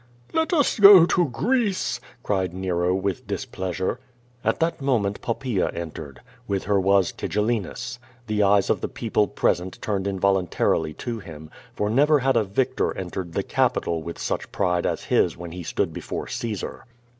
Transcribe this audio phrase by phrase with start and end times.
[0.33, 3.99] "Let us go to Greece!'' cried Nero, with displeasure.
[4.43, 6.21] At that moment Poppaea entered.
[6.47, 7.99] With her was Tigel linus.
[8.25, 12.97] The eyes of the people present turned involuntarily to him, for never had a victor
[12.97, 16.87] entered the Capitol with such pride as his when he stood before Caesar.